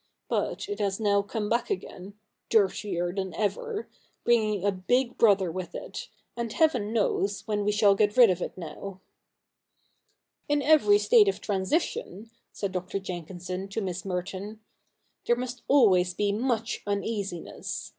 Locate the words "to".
13.67-13.79